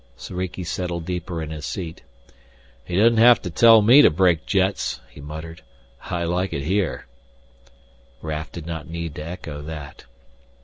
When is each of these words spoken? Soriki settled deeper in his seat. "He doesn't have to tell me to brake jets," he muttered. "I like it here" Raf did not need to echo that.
Soriki 0.17 0.63
settled 0.63 1.05
deeper 1.05 1.43
in 1.43 1.51
his 1.51 1.63
seat. 1.63 2.01
"He 2.83 2.97
doesn't 2.97 3.19
have 3.19 3.39
to 3.43 3.51
tell 3.51 3.83
me 3.83 4.01
to 4.01 4.09
brake 4.09 4.47
jets," 4.47 4.99
he 5.11 5.21
muttered. 5.21 5.61
"I 6.05 6.23
like 6.23 6.53
it 6.53 6.63
here" 6.63 7.05
Raf 8.23 8.51
did 8.51 8.65
not 8.65 8.89
need 8.89 9.13
to 9.13 9.23
echo 9.23 9.61
that. 9.61 10.05